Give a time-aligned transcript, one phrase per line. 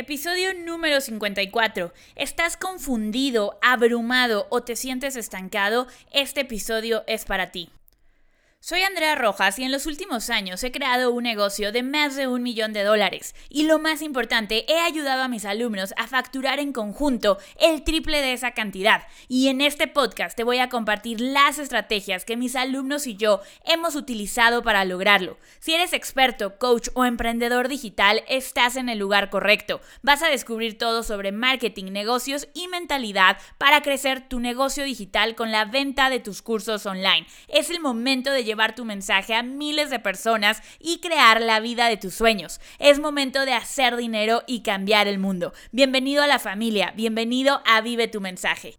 [0.00, 1.92] Episodio número 54.
[2.14, 5.88] ¿Estás confundido, abrumado o te sientes estancado?
[6.12, 7.72] Este episodio es para ti.
[8.60, 12.26] Soy Andrea Rojas y en los últimos años he creado un negocio de más de
[12.26, 13.36] un millón de dólares.
[13.48, 18.20] Y lo más importante, he ayudado a mis alumnos a facturar en conjunto el triple
[18.20, 19.04] de esa cantidad.
[19.28, 23.40] Y en este podcast te voy a compartir las estrategias que mis alumnos y yo
[23.64, 25.38] hemos utilizado para lograrlo.
[25.60, 29.80] Si eres experto, coach o emprendedor digital, estás en el lugar correcto.
[30.02, 35.52] Vas a descubrir todo sobre marketing, negocios y mentalidad para crecer tu negocio digital con
[35.52, 37.24] la venta de tus cursos online.
[37.46, 41.88] Es el momento de llevar tu mensaje a miles de personas y crear la vida
[41.88, 42.60] de tus sueños.
[42.78, 45.52] Es momento de hacer dinero y cambiar el mundo.
[45.70, 48.78] Bienvenido a la familia, bienvenido a Vive tu mensaje.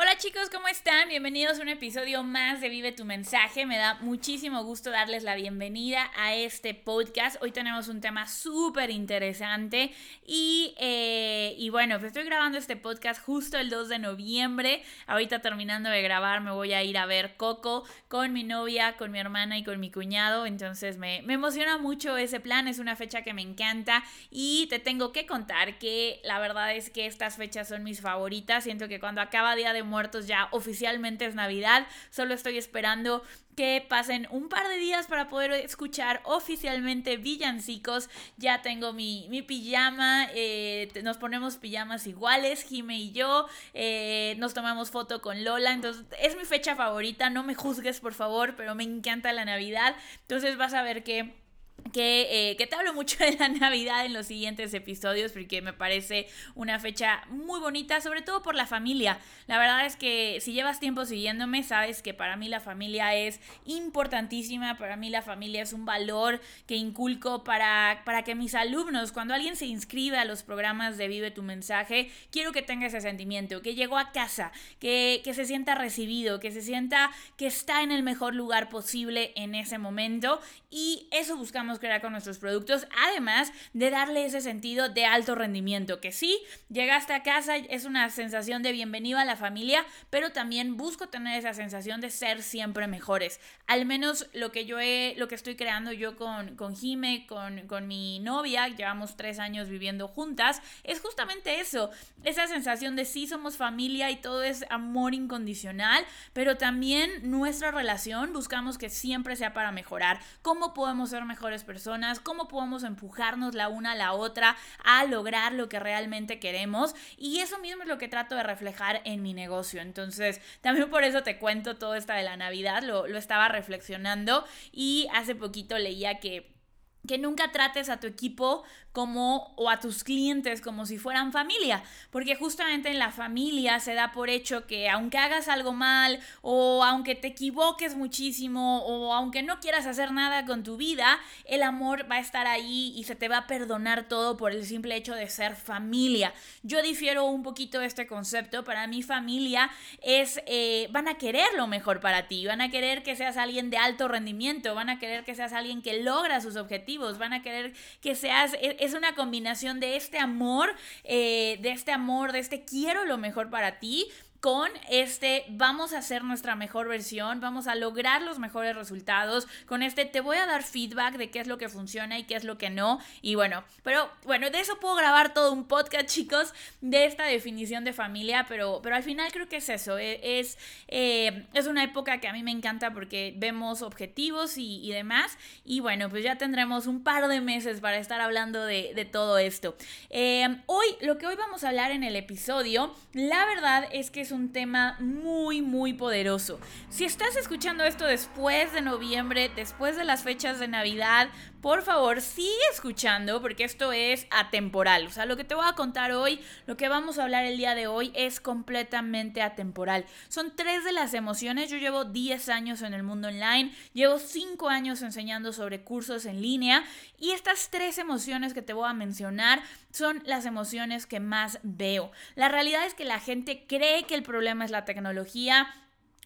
[0.00, 1.08] Hola chicos, ¿cómo están?
[1.08, 3.66] Bienvenidos a un episodio más de Vive tu mensaje.
[3.66, 7.42] Me da muchísimo gusto darles la bienvenida a este podcast.
[7.42, 9.92] Hoy tenemos un tema súper interesante
[10.24, 14.84] y, eh, y bueno, pues estoy grabando este podcast justo el 2 de noviembre.
[15.08, 19.10] Ahorita terminando de grabar me voy a ir a ver Coco con mi novia, con
[19.10, 20.46] mi hermana y con mi cuñado.
[20.46, 24.78] Entonces me, me emociona mucho ese plan, es una fecha que me encanta y te
[24.78, 28.62] tengo que contar que la verdad es que estas fechas son mis favoritas.
[28.62, 31.86] Siento que cuando acaba día de muertos ya oficialmente es Navidad.
[32.10, 33.22] Solo estoy esperando
[33.58, 38.08] que pasen un par de días para poder escuchar oficialmente villancicos.
[38.36, 44.54] Ya tengo mi, mi pijama, eh, nos ponemos pijamas iguales, Jime y yo, eh, nos
[44.54, 48.76] tomamos foto con Lola, entonces es mi fecha favorita, no me juzgues por favor, pero
[48.76, 51.47] me encanta la Navidad, entonces vas a ver que
[51.92, 55.72] que, eh, que, te hablo mucho de la Navidad en los siguientes episodios porque me
[55.72, 59.18] parece una fecha muy bonita, sobre todo por la familia.
[59.46, 63.40] La verdad es que si llevas tiempo siguiéndome, sabes que para mí la familia es
[63.64, 69.12] importantísima, para mí la familia es un valor que inculco para, para que mis alumnos,
[69.12, 73.00] cuando alguien se inscribe a los programas de Vive tu mensaje, quiero que tenga ese
[73.00, 77.82] sentimiento, que llegó a casa, que, que se sienta recibido, que se sienta que está
[77.82, 82.86] en el mejor lugar posible en ese momento y eso buscamos crear con nuestros productos,
[83.06, 86.38] además de darle ese sentido de alto rendimiento, que sí,
[86.70, 91.38] llegaste a casa, es una sensación de bienvenido a la familia, pero también busco tener
[91.38, 93.40] esa sensación de ser siempre mejores.
[93.66, 97.66] Al menos lo que yo he, lo que estoy creando yo con, con Jime, con,
[97.66, 101.90] con mi novia, llevamos tres años viviendo juntas, es justamente eso,
[102.24, 108.32] esa sensación de sí somos familia y todo es amor incondicional, pero también nuestra relación
[108.32, 110.20] buscamos que siempre sea para mejorar.
[110.42, 111.57] ¿Cómo podemos ser mejores?
[111.64, 116.94] Personas, cómo podemos empujarnos la una a la otra a lograr lo que realmente queremos.
[117.16, 119.80] Y eso mismo es lo que trato de reflejar en mi negocio.
[119.80, 124.44] Entonces, también por eso te cuento todo esta de la Navidad, lo, lo estaba reflexionando
[124.72, 126.57] y hace poquito leía que
[127.06, 131.84] que nunca trates a tu equipo como o a tus clientes como si fueran familia,
[132.10, 136.82] porque justamente en la familia se da por hecho que aunque hagas algo mal o
[136.82, 142.10] aunque te equivoques muchísimo o aunque no quieras hacer nada con tu vida, el amor
[142.10, 145.14] va a estar ahí y se te va a perdonar todo por el simple hecho
[145.14, 146.34] de ser familia.
[146.62, 149.70] Yo difiero un poquito de este concepto, para mi familia
[150.02, 153.70] es, eh, van a querer lo mejor para ti, van a querer que seas alguien
[153.70, 157.42] de alto rendimiento, van a querer que seas alguien que logra sus objetivos, van a
[157.42, 162.38] querer que seas e, es una combinación de este amor, eh, de este amor, de
[162.38, 164.06] este quiero lo mejor para ti,
[164.40, 169.82] con este vamos a hacer nuestra mejor versión, vamos a lograr los mejores resultados, con
[169.82, 172.44] este te voy a dar feedback de qué es lo que funciona y qué es
[172.44, 173.00] lo que no.
[173.20, 177.84] Y bueno, pero bueno, de eso puedo grabar todo un podcast, chicos, de esta definición
[177.84, 181.82] de familia, pero, pero al final creo que es eso, e, es, eh, es una
[181.82, 185.36] época que a mí me encanta porque vemos objetivos y, demás.
[185.64, 189.76] Y bueno, pues ya tendremos un par de meses para estar hablando de, todo esto.
[190.10, 194.24] Eh, hoy, lo que hoy vamos a hablar en el episodio, la verdad es que
[194.28, 196.60] es un tema muy, muy poderoso.
[196.90, 201.28] Si estás escuchando esto después de noviembre, después de las fechas de Navidad,
[201.60, 205.06] por favor, sigue escuchando porque esto es atemporal.
[205.06, 207.56] O sea, lo que te voy a contar hoy, lo que vamos a hablar el
[207.56, 210.04] día de hoy es completamente atemporal.
[210.28, 211.70] Son tres de las emociones.
[211.70, 216.40] Yo llevo 10 años en el mundo online, llevo 5 años enseñando sobre cursos en
[216.40, 216.84] línea
[217.18, 222.12] y estas tres emociones que te voy a mencionar son las emociones que más veo.
[222.36, 225.68] La realidad es que la gente cree que el problema es la tecnología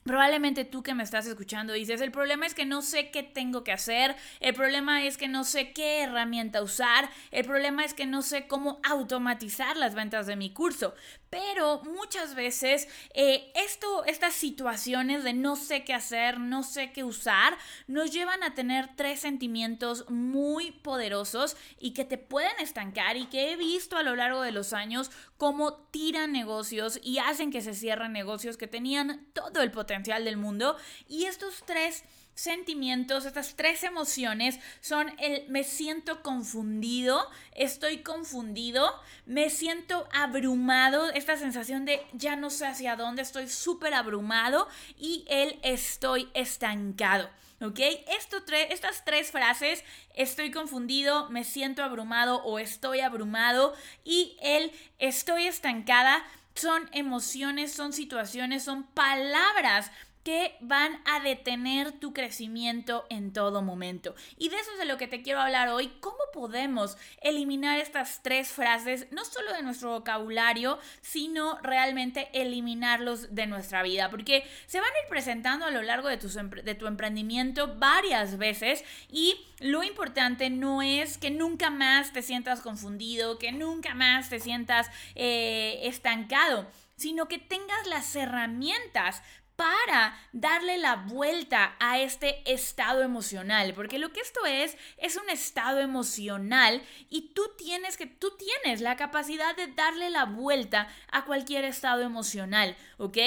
[0.04, 3.62] Probablemente tú que me estás escuchando dices, el problema es que no sé qué tengo
[3.62, 8.06] que hacer, el problema es que no sé qué herramienta usar, el problema es que
[8.06, 10.94] no sé cómo automatizar las ventas de mi curso.
[11.32, 17.05] Pero muchas veces eh, esto, estas situaciones de no sé qué hacer, no sé qué
[17.05, 17.56] usar,
[17.87, 23.50] nos llevan a tener tres sentimientos muy poderosos y que te pueden estancar y que
[23.50, 27.73] he visto a lo largo de los años cómo tiran negocios y hacen que se
[27.73, 30.76] cierren negocios que tenían todo el potencial del mundo.
[31.08, 38.90] Y estos tres sentimientos, estas tres emociones son el me siento confundido, estoy confundido,
[39.26, 44.69] me siento abrumado, esta sensación de ya no sé hacia dónde, estoy súper abrumado
[44.99, 47.29] y el estoy estancado.
[47.61, 47.79] ¿Ok?
[48.19, 49.84] Esto estas tres frases,
[50.14, 53.73] estoy confundido, me siento abrumado o estoy abrumado
[54.05, 56.25] y el estoy estancada,
[56.55, 59.93] son emociones, son situaciones, son palabras
[60.24, 64.14] que van a detener tu crecimiento en todo momento.
[64.38, 68.22] Y de eso es de lo que te quiero hablar hoy, cómo podemos eliminar estas
[68.22, 74.80] tres frases, no solo de nuestro vocabulario, sino realmente eliminarlos de nuestra vida, porque se
[74.80, 80.50] van a ir presentando a lo largo de tu, emprendimiento varias veces y lo importante
[80.50, 86.66] no es que nunca más te sientas confundido, que nunca más te sientas eh, estancado
[87.02, 89.22] sino que tengas las herramientas
[89.56, 95.28] para darle la vuelta a este estado emocional, porque lo que esto es es un
[95.31, 101.25] estado emocional y tú tienes que tú tienes la capacidad de darle la vuelta a
[101.25, 103.19] cualquier estado emocional, ¿ok?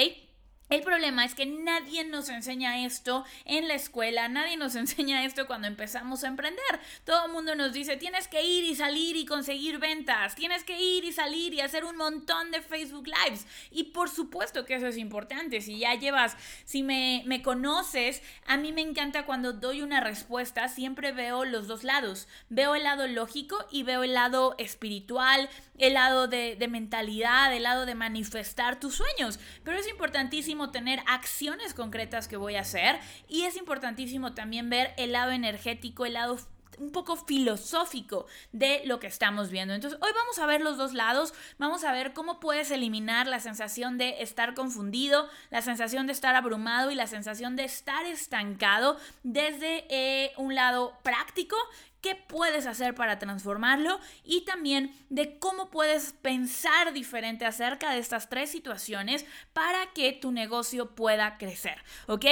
[0.68, 5.46] El problema es que nadie nos enseña esto en la escuela, nadie nos enseña esto
[5.46, 6.64] cuando empezamos a emprender.
[7.04, 10.80] Todo el mundo nos dice, tienes que ir y salir y conseguir ventas, tienes que
[10.80, 13.46] ir y salir y hacer un montón de Facebook Lives.
[13.70, 18.56] Y por supuesto que eso es importante, si ya llevas, si me, me conoces, a
[18.56, 22.26] mí me encanta cuando doy una respuesta, siempre veo los dos lados.
[22.48, 27.64] Veo el lado lógico y veo el lado espiritual, el lado de, de mentalidad, el
[27.64, 29.38] lado de manifestar tus sueños.
[29.64, 34.94] Pero es importantísimo tener acciones concretas que voy a hacer y es importantísimo también ver
[34.96, 36.38] el lado energético, el lado
[36.78, 39.74] un poco filosófico de lo que estamos viendo.
[39.74, 43.40] Entonces, hoy vamos a ver los dos lados, vamos a ver cómo puedes eliminar la
[43.40, 48.98] sensación de estar confundido, la sensación de estar abrumado y la sensación de estar estancado
[49.22, 51.56] desde eh, un lado práctico
[52.00, 58.28] qué puedes hacer para transformarlo y también de cómo puedes pensar diferente acerca de estas
[58.28, 62.26] tres situaciones para que tu negocio pueda crecer, ¿ok?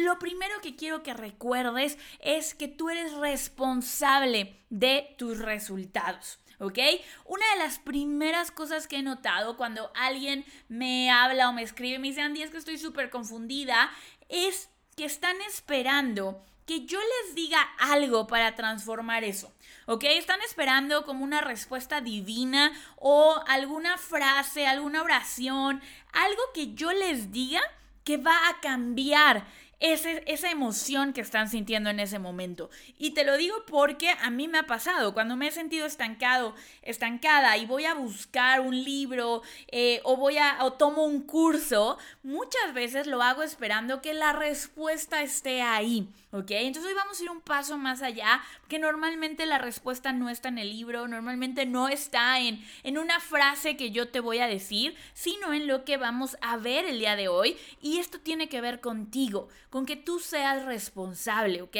[0.00, 6.38] Lo primero que quiero que recuerdes es que tú eres responsable de tus resultados.
[6.58, 6.78] ¿ok?
[7.24, 11.98] Una de las primeras cosas que he notado cuando alguien me habla o me escribe,
[11.98, 13.90] me dice, Andy, es que estoy súper confundida,
[14.28, 19.52] es que están esperando que yo les diga algo para transformar eso.
[19.86, 20.04] ¿Ok?
[20.04, 25.82] Están esperando como una respuesta divina o alguna frase, alguna oración,
[26.12, 27.60] algo que yo les diga
[28.04, 29.46] que va a cambiar
[29.92, 32.70] esa emoción que están sintiendo en ese momento.
[32.98, 36.54] Y te lo digo porque a mí me ha pasado, cuando me he sentido estancado,
[36.82, 41.98] estancada y voy a buscar un libro eh, o voy a o tomo un curso,
[42.22, 46.08] muchas veces lo hago esperando que la respuesta esté ahí.
[46.30, 46.50] ¿Ok?
[46.50, 50.48] Entonces hoy vamos a ir un paso más allá, que normalmente la respuesta no está
[50.48, 54.48] en el libro, normalmente no está en, en una frase que yo te voy a
[54.48, 57.56] decir, sino en lo que vamos a ver el día de hoy.
[57.80, 61.76] Y esto tiene que ver contigo, con que tú seas responsable, ¿ok?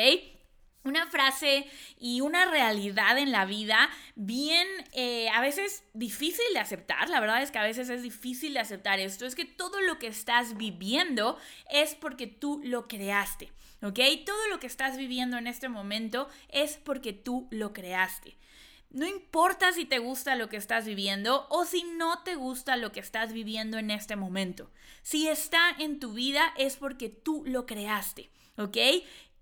[0.82, 1.64] una frase
[1.96, 7.40] y una realidad en la vida bien, eh, a veces difícil de aceptar, la verdad
[7.40, 10.56] es que a veces es difícil de aceptar esto, es que todo lo que estás
[10.56, 11.38] viviendo
[11.70, 13.52] es porque tú lo creaste.
[13.84, 14.00] ¿ok?
[14.26, 18.36] Todo lo que estás viviendo en este momento es porque tú lo creaste.
[18.94, 22.92] No importa si te gusta lo que estás viviendo o si no te gusta lo
[22.92, 24.70] que estás viviendo en este momento.
[25.02, 28.76] Si está en tu vida es porque tú lo creaste, ¿ok?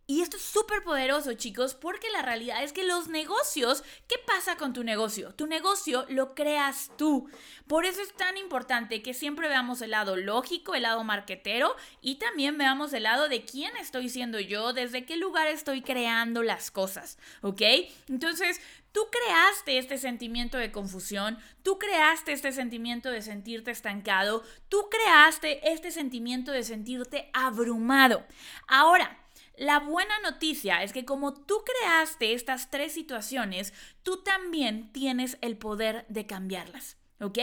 [0.07, 4.57] Y esto es súper poderoso, chicos, porque la realidad es que los negocios, ¿qué pasa
[4.57, 5.33] con tu negocio?
[5.35, 7.31] Tu negocio lo creas tú.
[7.67, 12.17] Por eso es tan importante que siempre veamos el lado lógico, el lado marquetero y
[12.17, 16.71] también veamos el lado de quién estoy siendo yo, desde qué lugar estoy creando las
[16.71, 17.63] cosas, ¿ok?
[18.09, 18.61] Entonces,
[18.93, 25.73] Tú creaste este sentimiento de confusión, tú creaste este sentimiento de sentirte estancado, tú creaste
[25.73, 28.25] este sentimiento de sentirte abrumado.
[28.69, 29.19] Ahora,
[29.57, 33.73] la buena noticia es que como tú creaste estas tres situaciones,
[34.03, 36.97] tú también tienes el poder de cambiarlas.
[37.23, 37.39] ¿ok?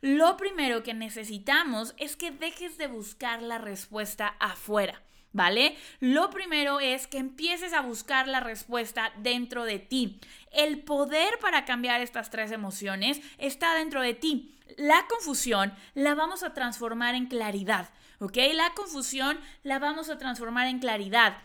[0.00, 5.02] Lo primero que necesitamos es que dejes de buscar la respuesta afuera.
[5.34, 5.76] ¿Vale?
[5.98, 10.20] Lo primero es que empieces a buscar la respuesta dentro de ti.
[10.52, 14.56] El poder para cambiar estas tres emociones está dentro de ti.
[14.76, 18.38] La confusión la vamos a transformar en claridad, ¿ok?
[18.54, 21.36] La confusión la vamos a transformar en claridad.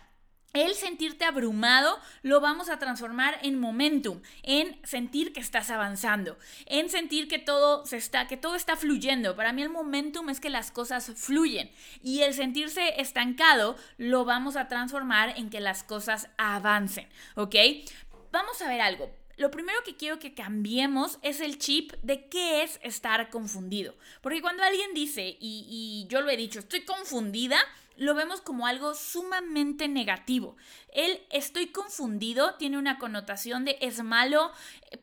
[0.53, 6.89] El sentirte abrumado lo vamos a transformar en momentum, en sentir que estás avanzando, en
[6.89, 9.35] sentir que todo se está, que todo está fluyendo.
[9.35, 11.69] Para mí el momentum es que las cosas fluyen
[12.01, 17.55] y el sentirse estancado lo vamos a transformar en que las cosas avancen, ¿ok?
[18.31, 19.11] Vamos a ver algo.
[19.37, 23.95] Lo primero que quiero que cambiemos es el chip de qué es estar confundido.
[24.21, 27.57] Porque cuando alguien dice, y, y yo lo he dicho, estoy confundida,
[27.99, 30.55] lo vemos como algo sumamente negativo.
[30.93, 34.51] El estoy confundido tiene una connotación de es malo,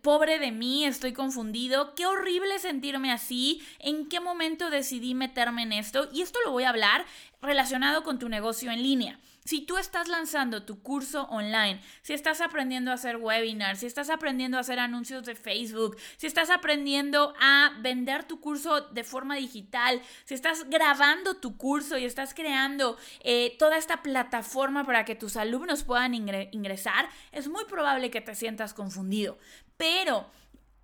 [0.01, 5.73] pobre de mí, estoy confundido, qué horrible sentirme así, en qué momento decidí meterme en
[5.73, 6.09] esto.
[6.11, 7.05] Y esto lo voy a hablar
[7.43, 9.21] relacionado con tu negocio en línea.
[9.47, 14.11] Si tú estás lanzando tu curso online, si estás aprendiendo a hacer webinars, si estás
[14.11, 19.37] aprendiendo a hacer anuncios de Facebook, si estás aprendiendo a vender tu curso de forma
[19.37, 25.15] digital, si estás grabando tu curso y estás creando eh, toda esta plataforma para que
[25.15, 29.39] tus alumnos puedan ingresar, es muy probable que te sientas confundido.
[29.77, 30.29] Pero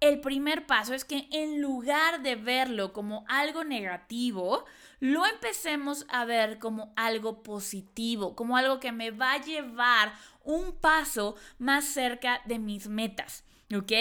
[0.03, 4.65] el primer paso es que en lugar de verlo como algo negativo,
[4.99, 10.73] lo empecemos a ver como algo positivo, como algo que me va a llevar un
[10.73, 13.45] paso más cerca de mis metas.
[13.73, 13.93] ¿Ok?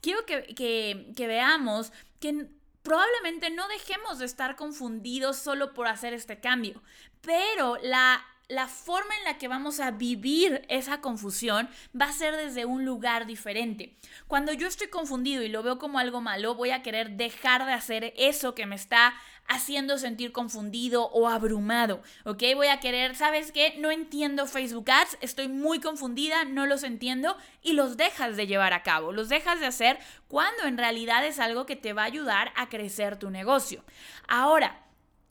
[0.00, 2.48] Quiero que, que veamos que
[2.82, 6.82] probablemente no dejemos de estar confundidos solo por hacer este cambio,
[7.20, 12.36] pero la la forma en la que vamos a vivir esa confusión va a ser
[12.36, 13.96] desde un lugar diferente.
[14.26, 17.72] Cuando yo estoy confundido y lo veo como algo malo, voy a querer dejar de
[17.72, 19.14] hacer eso que me está
[19.46, 22.42] haciendo sentir confundido o abrumado, ¿ok?
[22.56, 23.76] Voy a querer, ¿sabes qué?
[23.78, 28.72] No entiendo Facebook Ads, estoy muy confundida, no los entiendo y los dejas de llevar
[28.72, 32.06] a cabo, los dejas de hacer cuando en realidad es algo que te va a
[32.06, 33.84] ayudar a crecer tu negocio.
[34.26, 34.89] Ahora,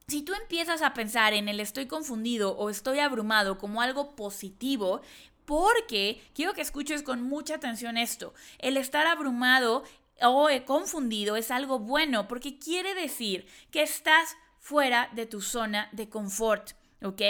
[0.09, 5.01] si tú empiezas a pensar en el estoy confundido o estoy abrumado como algo positivo,
[5.45, 9.83] porque quiero que escuches con mucha atención esto, el estar abrumado
[10.21, 16.09] o confundido es algo bueno porque quiere decir que estás fuera de tu zona de
[16.09, 16.71] confort.
[17.01, 17.21] ¿ok?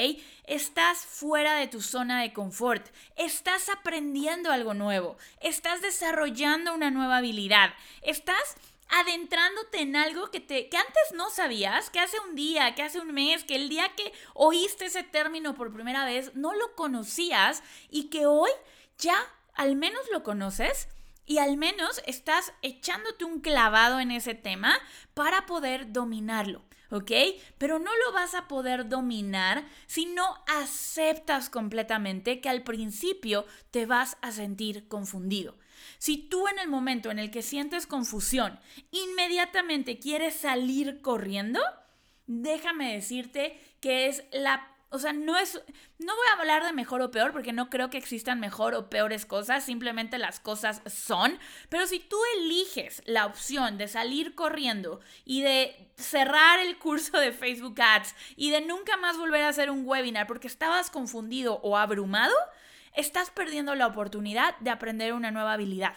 [0.45, 7.17] Estás fuera de tu zona de confort, estás aprendiendo algo nuevo, estás desarrollando una nueva
[7.17, 7.69] habilidad,
[8.01, 8.55] estás
[8.89, 12.99] adentrándote en algo que, te, que antes no sabías, que hace un día, que hace
[12.99, 17.63] un mes, que el día que oíste ese término por primera vez no lo conocías
[17.89, 18.49] y que hoy
[18.97, 19.17] ya
[19.53, 20.87] al menos lo conoces
[21.25, 24.75] y al menos estás echándote un clavado en ese tema
[25.13, 26.63] para poder dominarlo.
[26.91, 27.11] ¿Ok?
[27.57, 33.85] Pero no lo vas a poder dominar si no aceptas completamente que al principio te
[33.85, 35.55] vas a sentir confundido.
[35.97, 38.59] Si tú en el momento en el que sientes confusión,
[38.91, 41.59] inmediatamente quieres salir corriendo,
[42.27, 45.61] déjame decirte que es la o sea, no es,
[45.99, 48.89] no voy a hablar de mejor o peor porque no creo que existan mejor o
[48.89, 51.37] peores cosas, simplemente las cosas son.
[51.69, 57.31] Pero si tú eliges la opción de salir corriendo y de cerrar el curso de
[57.31, 61.77] Facebook Ads y de nunca más volver a hacer un webinar porque estabas confundido o
[61.77, 62.35] abrumado,
[62.95, 65.93] estás perdiendo la oportunidad de aprender una nueva habilidad.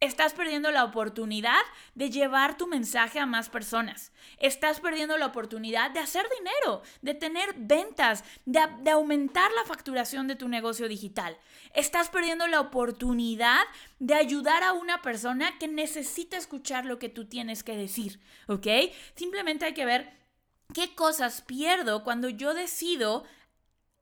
[0.00, 1.62] Estás perdiendo la oportunidad
[1.94, 4.12] de llevar tu mensaje a más personas.
[4.36, 10.36] Estás perdiendo la oportunidad de hacer dinero, de tener ventas, de, aumentar la facturación de
[10.36, 11.38] tu negocio digital.
[11.72, 13.62] Estás perdiendo la oportunidad
[13.98, 18.20] de ayudar a una persona que necesita escuchar lo que tú tienes que decir.
[18.48, 18.66] ¿Ok?
[19.14, 20.12] Simplemente hay que ver
[20.74, 23.24] qué cosas pierdo cuando yo decido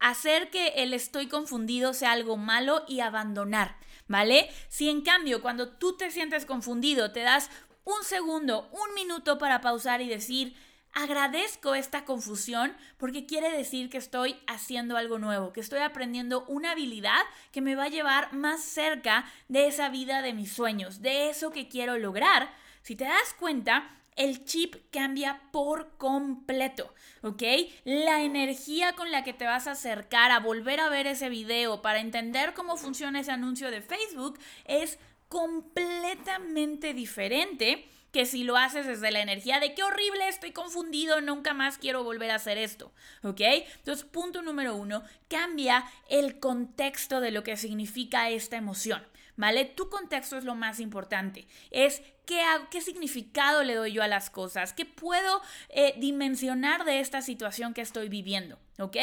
[0.00, 3.76] hacer que el estoy confundido sea algo malo y abandonar,
[4.08, 4.50] ¿vale?
[4.68, 7.50] Si en cambio cuando tú te sientes confundido te das
[7.84, 10.56] un segundo, un minuto para pausar y decir,
[10.94, 16.72] agradezco esta confusión porque quiere decir que estoy haciendo algo nuevo, que estoy aprendiendo una
[16.72, 21.28] habilidad que me va a llevar más cerca de esa vida de mis sueños, de
[21.28, 22.54] eso que quiero lograr.
[22.82, 27.42] Si te das cuenta, el chip cambia por completo, ¿ok?
[27.84, 31.82] La energía con la que te vas a acercar a volver a ver ese video
[31.82, 38.86] para entender cómo funciona ese anuncio de Facebook es completamente diferente que si lo haces
[38.86, 42.92] desde la energía de qué horrible, estoy confundido, nunca más quiero volver a hacer esto,
[43.24, 43.40] ¿ok?
[43.78, 49.04] Entonces, punto número uno, cambia el contexto de lo que significa esta emoción.
[49.36, 49.64] ¿Vale?
[49.64, 51.46] Tu contexto es lo más importante.
[51.70, 57.00] Es qué, qué significado le doy yo a las cosas, qué puedo eh, dimensionar de
[57.00, 58.96] esta situación que estoy viviendo, ¿ok?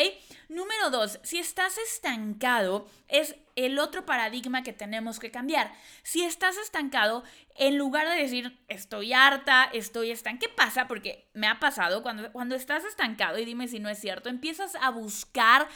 [0.50, 5.72] Número dos, si estás estancado, es el otro paradigma que tenemos que cambiar.
[6.04, 7.24] Si estás estancado,
[7.56, 10.88] en lugar de decir estoy harta, estoy estancada, ¿qué pasa?
[10.88, 14.76] Porque me ha pasado cuando, cuando estás estancado, y dime si no es cierto, empiezas
[14.76, 15.68] a buscar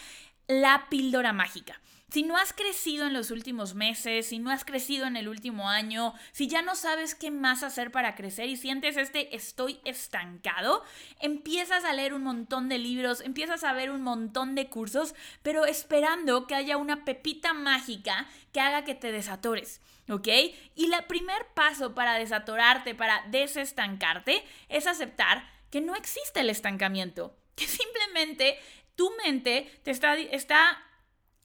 [0.48, 1.80] la píldora mágica.
[2.10, 5.70] Si no has crecido en los últimos meses, si no has crecido en el último
[5.70, 10.84] año, si ya no sabes qué más hacer para crecer y sientes este estoy estancado,
[11.20, 15.66] empiezas a leer un montón de libros, empiezas a ver un montón de cursos, pero
[15.66, 19.82] esperando que haya una pepita mágica que haga que te desatores.
[20.08, 20.28] ¿Ok?
[20.76, 27.36] Y el primer paso para desatorarte, para desestancarte, es aceptar que no existe el estancamiento,
[27.56, 28.60] que simplemente
[28.96, 30.82] tu mente te está, está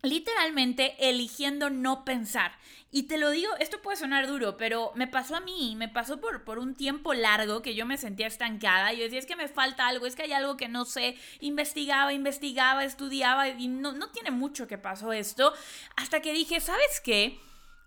[0.03, 2.53] literalmente eligiendo no pensar.
[2.93, 6.21] Y te lo digo, esto puede sonar duro, pero me pasó a mí, me pasó
[6.21, 8.93] por, por un tiempo largo que yo me sentía estancada.
[8.93, 11.17] Yo decía, es que me falta algo, es que hay algo que no sé.
[11.41, 15.53] Investigaba, investigaba, estudiaba y no, no tiene mucho que pasó esto.
[15.97, 17.39] Hasta que dije, ¿sabes qué?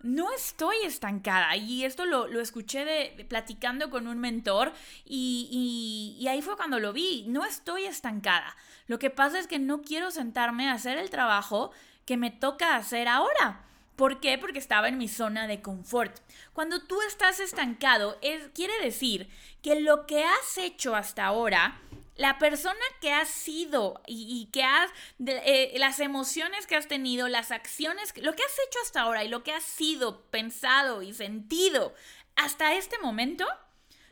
[0.03, 1.55] no estoy estancada.
[1.55, 4.73] Y esto lo, escuché de, platicando con un mentor
[5.05, 7.25] y, y, ahí fue cuando lo vi.
[7.27, 8.55] No estoy estancada.
[8.87, 11.71] Lo que pasa es que no quiero sentarme a hacer el trabajo
[12.05, 13.63] que me toca hacer ahora.
[13.95, 14.37] ¿Por qué?
[14.37, 16.17] Porque estaba en mi zona de confort.
[16.53, 19.29] Cuando tú estás estancado, es, quiere decir
[19.61, 21.79] que lo que has hecho hasta ahora,
[22.15, 24.89] la persona que has sido y, que has,
[25.25, 29.29] eh, las emociones que has tenido, las acciones, lo que has hecho hasta ahora y
[29.29, 31.93] lo que has sido, pensado y sentido
[32.35, 33.45] hasta este momento,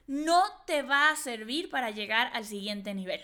[0.07, 3.21] no te va a servir para llegar al siguiente nivel.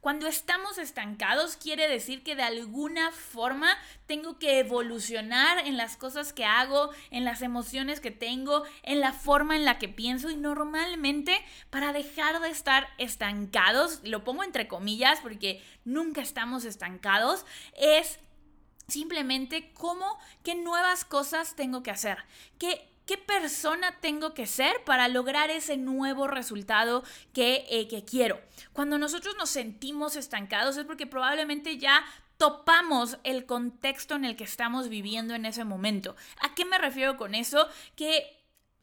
[0.00, 3.76] Cuando estamos estancados quiere decir que de alguna forma
[4.06, 9.12] tengo que evolucionar en las cosas que hago, en las emociones que tengo, en la
[9.12, 11.36] forma en la que pienso y normalmente
[11.68, 17.44] para dejar de estar estancados, lo pongo entre comillas porque nunca estamos estancados,
[17.76, 18.20] es
[18.88, 22.18] simplemente cómo, qué nuevas cosas tengo que hacer,
[22.58, 27.02] qué qué persona tengo que ser para lograr ese nuevo resultado
[27.32, 28.40] que, eh, que quiero.
[28.72, 32.04] Cuando nosotros nos sentimos estancados es porque probablemente ya
[32.36, 36.14] topamos el contexto en el que estamos viviendo en ese momento.
[36.40, 37.66] ¿A qué me refiero con eso?
[37.96, 38.40] Que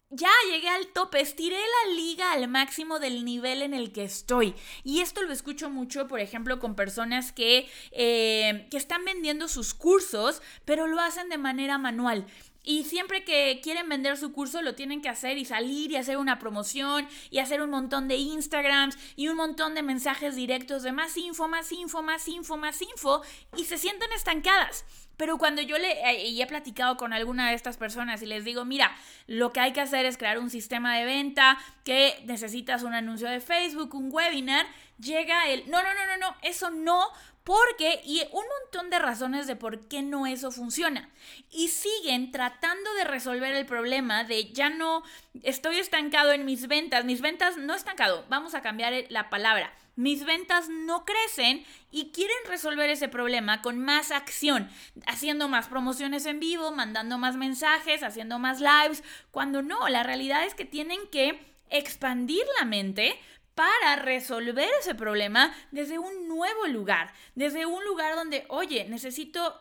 [0.10, 4.56] ya llegué al tope, estiré la liga al máximo del nivel en el que estoy.
[4.84, 9.74] Y esto lo escucho mucho, por ejemplo, con personas que, eh, que están vendiendo sus
[9.74, 12.26] cursos, pero lo hacen de manera manual.
[12.68, 16.18] Y siempre que quieren vender su curso lo tienen que hacer y salir y hacer
[16.18, 20.92] una promoción y hacer un montón de Instagrams y un montón de mensajes directos de
[20.92, 23.22] más info, más info, más info, más info
[23.56, 24.84] y se sienten estancadas.
[25.16, 28.44] Pero cuando yo le eh, y he platicado con alguna de estas personas y les
[28.44, 28.94] digo, mira,
[29.28, 33.30] lo que hay que hacer es crear un sistema de venta, que necesitas un anuncio
[33.30, 34.68] de Facebook, un webinar,
[35.00, 37.08] llega el, no, no, no, no, no, eso no,
[37.48, 41.10] porque, y un montón de razones de por qué no eso funciona.
[41.50, 45.02] Y siguen tratando de resolver el problema de ya no
[45.44, 49.74] estoy estancado en mis ventas, mis ventas no estancado, vamos a cambiar la palabra.
[49.96, 54.70] Mis ventas no crecen y quieren resolver ese problema con más acción,
[55.06, 60.46] haciendo más promociones en vivo, mandando más mensajes, haciendo más lives, cuando no, la realidad
[60.46, 63.18] es que tienen que expandir la mente
[63.58, 69.60] para resolver ese problema desde un nuevo lugar, desde un lugar donde, oye, necesito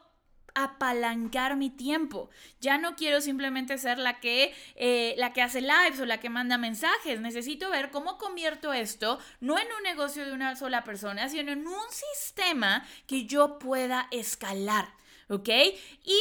[0.55, 2.29] apalancar mi tiempo.
[2.61, 6.29] Ya no quiero simplemente ser la que, eh, la que hace lives o la que
[6.29, 7.21] manda mensajes.
[7.21, 11.67] Necesito ver cómo convierto esto no en un negocio de una sola persona, sino en
[11.67, 14.89] un sistema que yo pueda escalar.
[15.29, 15.49] ¿Ok?
[16.05, 16.21] Y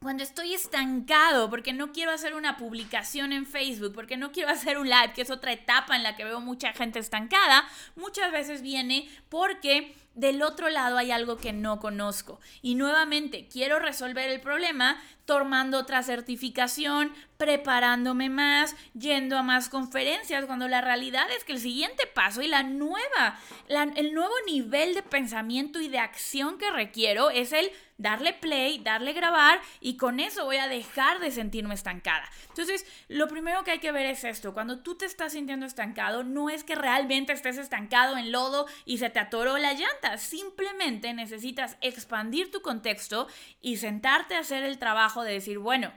[0.00, 4.78] cuando estoy estancado, porque no quiero hacer una publicación en Facebook, porque no quiero hacer
[4.78, 7.64] un live, que es otra etapa en la que veo mucha gente estancada,
[7.96, 12.40] muchas veces viene porque del otro lado hay algo que no conozco.
[12.62, 20.46] Y nuevamente, quiero resolver el problema tomando otra certificación, preparándome más, yendo a más conferencias,
[20.46, 25.02] cuando la realidad es que el siguiente paso y la nueva, el nuevo nivel de
[25.02, 30.44] pensamiento y de acción que requiero es el darle play, darle grabar y con eso
[30.44, 32.28] voy a dejar de sentirme estancada.
[32.48, 36.22] Entonces, lo primero que hay que ver es esto, cuando tú te estás sintiendo estancado,
[36.22, 41.12] no es que realmente estés estancado en lodo y se te atoró la llanta, simplemente
[41.14, 43.28] necesitas expandir tu contexto
[43.60, 45.92] y sentarte a hacer el trabajo de decir, bueno,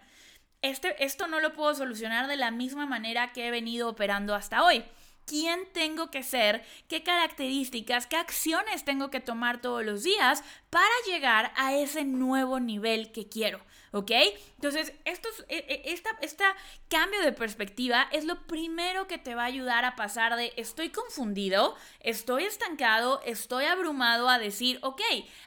[0.62, 4.64] este, esto no lo puedo solucionar de la misma manera que he venido operando hasta
[4.64, 4.84] hoy
[5.30, 10.90] quién tengo que ser, qué características, qué acciones tengo que tomar todos los días para
[11.06, 13.62] llegar a ese nuevo nivel que quiero.
[13.92, 14.12] ¿Ok?
[14.56, 16.44] Entonces, esto, e, e, esta, este
[16.90, 20.90] cambio de perspectiva es lo primero que te va a ayudar a pasar de estoy
[20.90, 25.02] confundido, estoy estancado, estoy abrumado a decir, ok,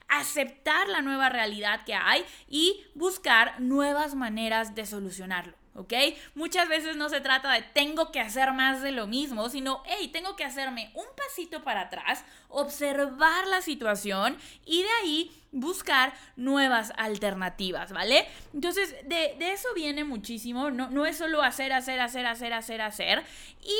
[0.08, 5.61] aceptar la nueva realidad que hay y buscar nuevas maneras de solucionarlo.
[5.74, 5.92] ¿Ok?
[6.34, 10.08] Muchas veces no se trata de tengo que hacer más de lo mismo, sino, hey,
[10.12, 16.92] tengo que hacerme un pasito para atrás, observar la situación y de ahí buscar nuevas
[16.96, 18.26] alternativas, ¿vale?
[18.54, 23.22] Entonces, de, eso viene muchísimo, no, no es solo hacer, hacer, hacer, hacer, hacer, hacer.
[23.62, 23.74] Y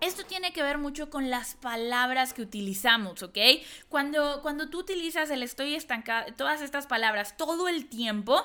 [0.00, 3.38] esto tiene que ver mucho con las palabras que utilizamos, ¿ok?
[3.88, 8.44] Cuando, cuando tú utilizas el estoy estancado, todas estas palabras todo el tiempo,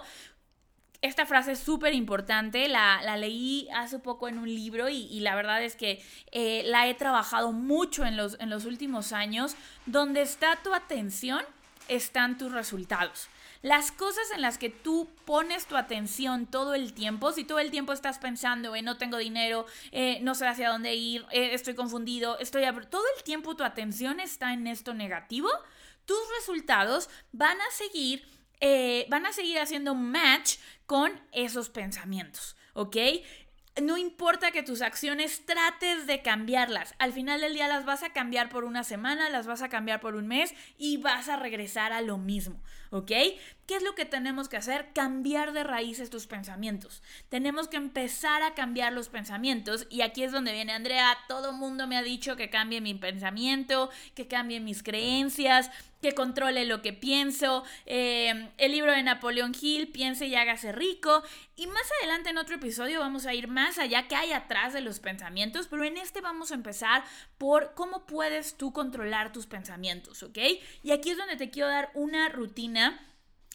[1.04, 5.62] esta frase es súper importante, la, leí hace poco en un libro y, la verdad
[5.62, 9.56] es que eh, la he trabajado mucho en los, en los últimos años.
[9.86, 11.44] Donde está tu atención,
[11.90, 13.28] están tus resultados.
[13.62, 17.70] Las cosas en las que tú pones tu atención todo el tiempo, si todo el
[17.70, 21.76] tiempo estás pensando en no tengo dinero, eh, no sé hacia dónde ir, eh, estoy
[21.76, 22.64] confundido, estoy...
[22.90, 25.50] Todo el tiempo tu atención está en esto negativo,
[26.06, 28.26] tus resultados van a seguir
[28.66, 32.96] eh, van a seguir haciendo match con esos pensamientos, ¿ok?
[33.82, 38.14] No importa que tus acciones trates de cambiarlas, al final del día las vas a
[38.14, 41.92] cambiar por una semana, las vas a cambiar por un mes y vas a regresar
[41.92, 43.12] a lo mismo, ¿ok?
[43.68, 44.94] ¿Qué es lo que tenemos que hacer?
[44.94, 47.04] Cambiar de raíces tus pensamientos.
[47.28, 51.86] Tenemos que empezar a cambiar los pensamientos y aquí es donde viene Andrea, todo mundo
[51.86, 55.70] me ha dicho que cambie mi pensamiento, que cambie mis creencias,
[56.04, 61.24] que controle lo que pienso, eh, el libro de Napoleón Hill, Piense y hágase rico.
[61.56, 64.82] Y más adelante en otro episodio vamos a ir más allá que hay atrás de
[64.82, 67.04] los pensamientos, pero en este vamos a empezar
[67.40, 70.38] por cómo puedes tú controlar tus pensamientos, ¿ok?
[70.84, 73.00] Y aquí es donde te quiero dar una rutina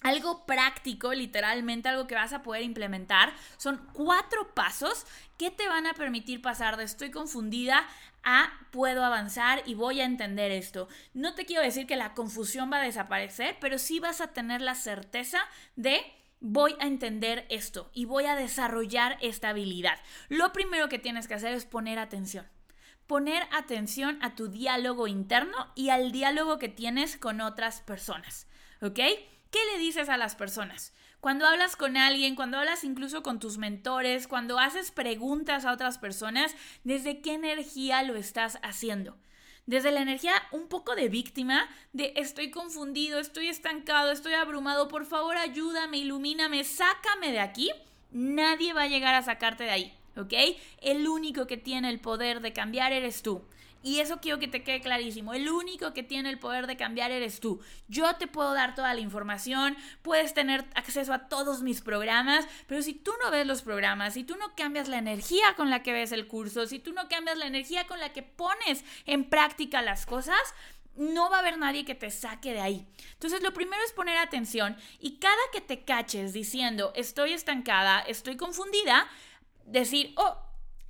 [0.02, 3.34] algo práctico, literalmente algo que vas a poder implementar.
[3.56, 5.06] Son cuatro pasos
[5.36, 7.86] que te van a permitir pasar de estoy confundida
[8.30, 10.86] a puedo avanzar y voy a entender esto.
[11.14, 14.60] No te quiero decir que la confusión va a desaparecer, pero sí vas a tener
[14.60, 15.40] la certeza
[15.76, 16.02] de
[16.40, 19.98] voy a entender esto y voy a desarrollar esta habilidad.
[20.28, 22.46] Lo primero que tienes que hacer es poner atención.
[23.06, 28.46] Poner atención a tu diálogo interno y al diálogo que tienes con otras personas.
[28.82, 28.96] ¿Ok?
[28.96, 30.92] ¿Qué le dices a las personas?
[31.20, 35.98] Cuando hablas con alguien, cuando hablas incluso con tus mentores, cuando haces preguntas a otras
[35.98, 36.54] personas,
[36.84, 39.16] ¿desde qué energía lo estás haciendo?
[39.66, 45.06] Desde la energía un poco de víctima, de estoy confundido, estoy estancado, estoy abrumado, por
[45.06, 47.70] favor ayúdame, ilumíname, sácame de aquí.
[48.12, 50.32] Nadie va a llegar a sacarte de ahí, ¿ok?
[50.80, 53.42] El único que tiene el poder de cambiar eres tú.
[53.82, 55.34] Y eso quiero que te quede clarísimo.
[55.34, 57.60] El único que tiene el poder de cambiar eres tú.
[57.86, 62.82] Yo te puedo dar toda la información, puedes tener acceso a todos mis programas, pero
[62.82, 65.92] si tú no ves los programas, si tú no cambias la energía con la que
[65.92, 69.80] ves el curso, si tú no cambias la energía con la que pones en práctica
[69.80, 70.38] las cosas,
[70.96, 72.86] no va a haber nadie que te saque de ahí.
[73.12, 78.36] Entonces, lo primero es poner atención y cada que te caches diciendo estoy estancada, estoy
[78.36, 79.08] confundida,
[79.64, 80.36] decir, oh,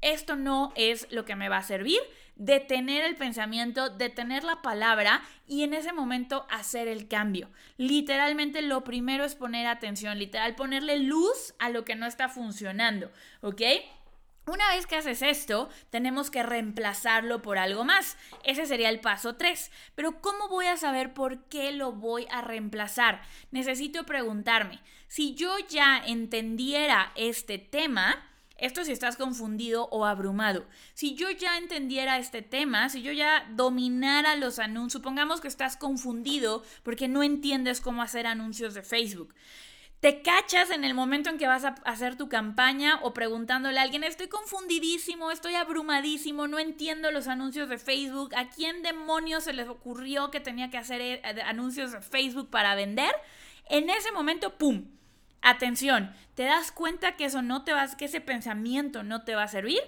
[0.00, 2.00] esto no es lo que me va a servir
[2.38, 7.50] detener el pensamiento, detener la palabra y en ese momento hacer el cambio.
[7.76, 13.10] Literalmente lo primero es poner atención, literal ponerle luz a lo que no está funcionando,
[13.42, 13.62] ¿ok?
[14.46, 18.16] Una vez que haces esto, tenemos que reemplazarlo por algo más.
[18.44, 19.70] Ese sería el paso 3.
[19.94, 23.20] Pero ¿cómo voy a saber por qué lo voy a reemplazar?
[23.50, 28.27] Necesito preguntarme, si yo ya entendiera este tema,
[28.58, 30.66] esto si estás confundido o abrumado.
[30.94, 35.76] Si yo ya entendiera este tema, si yo ya dominara los anuncios, supongamos que estás
[35.76, 39.34] confundido porque no entiendes cómo hacer anuncios de Facebook.
[40.00, 43.82] Te cachas en el momento en que vas a hacer tu campaña o preguntándole a
[43.82, 49.52] alguien, estoy confundidísimo, estoy abrumadísimo, no entiendo los anuncios de Facebook, ¿a quién demonios se
[49.52, 53.10] les ocurrió que tenía que hacer eh, anuncios de Facebook para vender?
[53.68, 54.84] En ese momento, ¡pum!
[55.42, 59.44] Atención, ¿te das cuenta que eso no te va, que ese pensamiento no te va
[59.44, 59.80] a servir?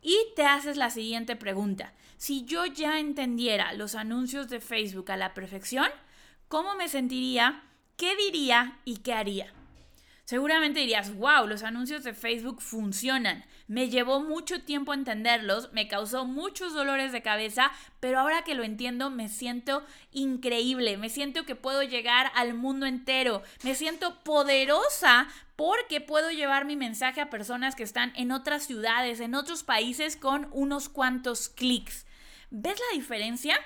[0.00, 1.92] Y te haces la siguiente pregunta.
[2.16, 5.88] Si yo ya entendiera los anuncios de Facebook a la perfección,
[6.48, 7.62] ¿cómo me sentiría?
[7.96, 9.52] ¿Qué diría y qué haría?
[10.24, 13.44] Seguramente dirías, wow, los anuncios de Facebook funcionan.
[13.68, 18.64] Me llevó mucho tiempo entenderlos, me causó muchos dolores de cabeza, pero ahora que lo
[18.64, 25.28] entiendo me siento increíble, me siento que puedo llegar al mundo entero, me siento poderosa
[25.54, 30.16] porque puedo llevar mi mensaje a personas que están en otras ciudades, en otros países
[30.16, 32.06] con unos cuantos clics.
[32.50, 33.58] ¿Ves la diferencia?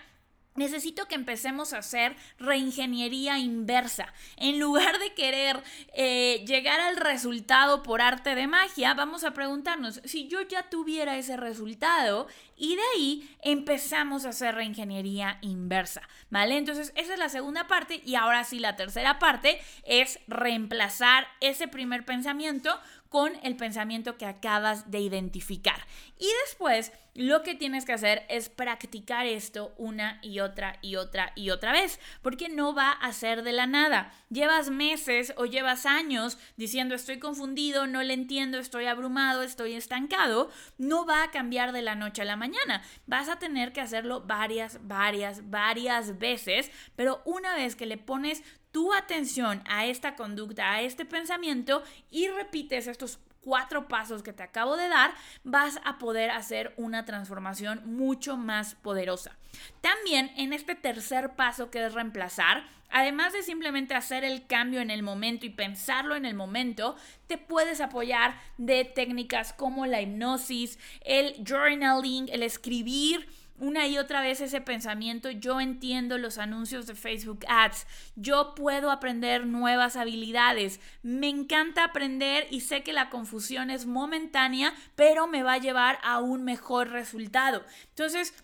[0.55, 4.13] Necesito que empecemos a hacer reingeniería inversa.
[4.37, 5.63] En lugar de querer
[5.95, 11.17] eh, llegar al resultado por arte de magia, vamos a preguntarnos, si yo ya tuviera
[11.17, 16.57] ese resultado, y de ahí empezamos a hacer reingeniería inversa, ¿vale?
[16.57, 21.67] Entonces, esa es la segunda parte y ahora sí, la tercera parte es reemplazar ese
[21.67, 22.79] primer pensamiento
[23.13, 25.87] con el pensamiento que acabas de identificar.
[26.19, 31.33] Y después lo que tienes que hacer es practicar esto una y otra y otra
[31.37, 34.15] y otra vez, porque no va a ser de la nada.
[34.31, 40.51] Llevas meses o llevas años diciendo estoy confundido, no le entiendo, estoy abrumado, estoy estancado,
[40.79, 42.83] no va a cambiar de la noche a la mañana.
[43.07, 48.43] Vas a tener que hacerlo varias, varias, varias veces, pero una vez que le pones
[48.73, 54.43] tu atención a esta conducta, a este pensamiento y repites estos cuatro pasos que te
[54.43, 55.13] acabo de dar,
[55.45, 59.37] vas a poder hacer una transformación mucho más poderosa.
[59.81, 64.91] También en este tercer paso que es reemplazar, además de simplemente hacer el cambio en
[64.91, 70.79] el momento y pensarlo en el momento, te puedes apoyar de técnicas como la hipnosis,
[71.05, 76.95] el journaling, el escribir una y otra vez ese pensamiento, yo entiendo los anuncios de
[76.95, 77.87] Facebook Ads,
[78.17, 84.75] yo puedo aprender nuevas habilidades, me encanta aprender y sé que la confusión es momentánea,
[84.97, 87.65] pero me va a llevar a un mejor resultado.
[87.91, 88.35] Entonces,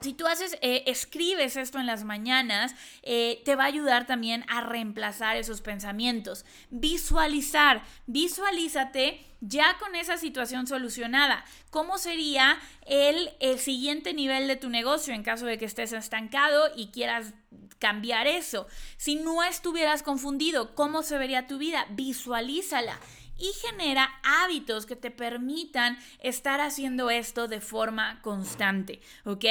[0.00, 4.44] si tú haces, eh, escribes esto en las mañanas, eh, te va a ayudar también
[4.48, 6.44] a reemplazar esos pensamientos.
[6.70, 11.44] Visualizar, visualízate ya con esa situación solucionada.
[11.70, 16.70] ¿Cómo sería el, el siguiente nivel de tu negocio en caso de que estés estancado
[16.76, 17.34] y quieras
[17.78, 18.66] cambiar eso?
[18.96, 21.86] Si no estuvieras confundido, ¿cómo se vería tu vida?
[21.90, 22.98] Visualízala
[23.38, 29.44] y genera hábitos que te permitan estar haciendo esto de forma constante, ¿ok?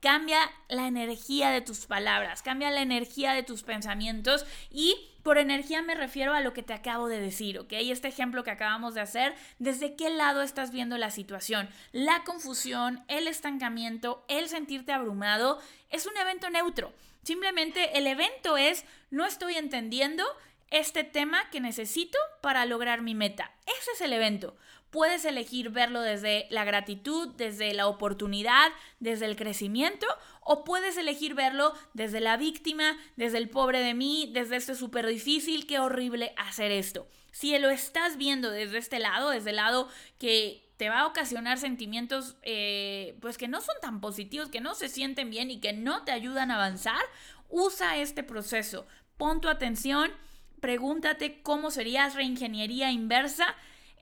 [0.00, 0.38] Cambia
[0.68, 5.94] la energía de tus palabras, cambia la energía de tus pensamientos y por energía me
[5.94, 7.72] refiero a lo que te acabo de decir, ¿ok?
[7.72, 11.68] Este ejemplo que acabamos de hacer, ¿desde qué lado estás viendo la situación?
[11.92, 15.60] La confusión, el estancamiento, el sentirte abrumado,
[15.90, 16.94] es un evento neutro.
[17.24, 20.24] Simplemente el evento es, no estoy entendiendo,
[20.70, 23.52] este tema que necesito para lograr mi meta.
[23.66, 24.56] Ese es el evento.
[24.90, 30.06] Puedes elegir verlo desde la gratitud, desde la oportunidad, desde el crecimiento,
[30.40, 35.06] o puedes elegir verlo desde la víctima, desde el pobre de mí, desde este súper
[35.06, 37.06] difícil, qué horrible hacer esto.
[37.32, 41.58] Si lo estás viendo desde este lado, desde el lado que te va a ocasionar
[41.58, 45.74] sentimientos eh, pues que no son tan positivos, que no se sienten bien y que
[45.74, 47.02] no te ayudan a avanzar,
[47.50, 48.86] usa este proceso.
[49.18, 50.12] Pon tu atención
[50.60, 53.54] pregúntate cómo serías reingeniería inversa.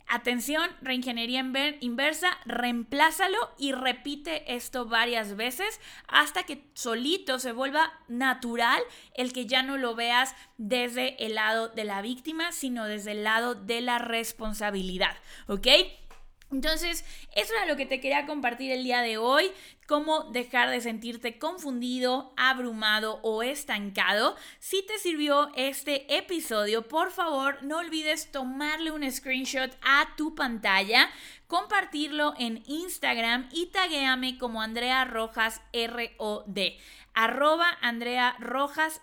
[0.09, 1.41] Atención, reingeniería
[1.81, 8.81] inversa, reemplázalo y repite esto varias veces hasta que solito se vuelva natural
[9.15, 13.25] el que ya no lo veas desde el lado de la víctima, sino desde el
[13.25, 15.17] lado de la responsabilidad,
[15.49, 15.67] ¿ok?
[16.53, 17.05] Entonces,
[17.35, 19.51] eso era lo que te quería compartir el día de hoy,
[19.89, 24.37] cómo dejar de sentirte confundido, abrumado o estancado.
[24.61, 31.11] Si te sirvió este episodio, por favor, no olvides tomarle un screenshot a tu pantalla,
[31.49, 36.59] compartirlo en Instagram y taguéame como Andrea Rojas ROD
[37.17, 39.01] arroba Andrea Rojas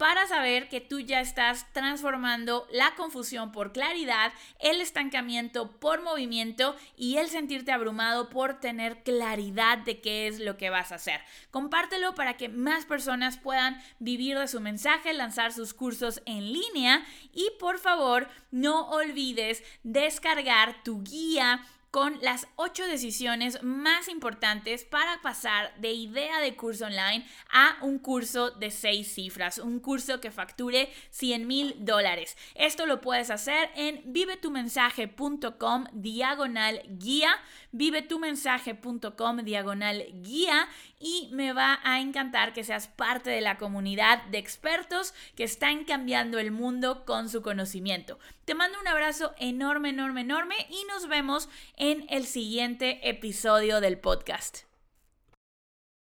[0.00, 6.74] para saber que tú ya estás transformando la confusión por claridad, el estancamiento por movimiento
[6.96, 11.20] y el sentirte abrumado por tener claridad de qué es lo que vas a hacer.
[11.50, 17.04] Compártelo para que más personas puedan vivir de su mensaje, lanzar sus cursos en línea
[17.34, 25.20] y por favor no olvides descargar tu guía con las ocho decisiones más importantes para
[25.22, 30.30] pasar de idea de curso online a un curso de seis cifras, un curso que
[30.30, 32.36] facture 100 mil dólares.
[32.54, 37.30] Esto lo puedes hacer en vivetumensaje.com diagonal guía,
[37.72, 44.38] vivetumensaje.com diagonal guía y me va a encantar que seas parte de la comunidad de
[44.38, 48.18] expertos que están cambiando el mundo con su conocimiento.
[48.44, 53.98] Te mando un abrazo enorme, enorme, enorme y nos vemos en el siguiente episodio del
[53.98, 54.69] podcast.